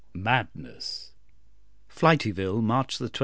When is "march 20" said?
2.63-3.19